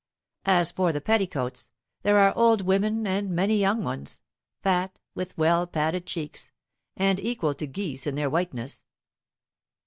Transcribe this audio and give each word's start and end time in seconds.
As 0.47 0.71
for 0.71 0.91
the 0.91 0.99
petticoats, 0.99 1.69
there 2.01 2.17
are 2.17 2.35
old 2.35 2.61
women 2.61 3.05
and 3.05 3.29
many 3.29 3.59
young 3.59 3.83
ones 3.83 4.19
fat, 4.63 4.99
with 5.13 5.37
well 5.37 5.67
padded 5.67 6.07
cheeks, 6.07 6.51
and 6.97 7.19
equal 7.19 7.53
to 7.53 7.67
geese 7.67 8.07
in 8.07 8.15
their 8.15 8.27
whiteness. 8.27 8.81